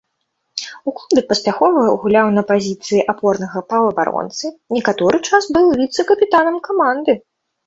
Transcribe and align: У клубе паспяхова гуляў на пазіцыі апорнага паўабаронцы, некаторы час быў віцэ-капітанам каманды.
У 0.91 0.93
клубе 0.99 1.21
паспяхова 1.31 1.83
гуляў 2.05 2.27
на 2.37 2.43
пазіцыі 2.51 3.03
апорнага 3.13 3.63
паўабаронцы, 3.75 4.45
некаторы 4.77 5.17
час 5.29 5.43
быў 5.61 5.65
віцэ-капітанам 5.85 6.57
каманды. 6.71 7.13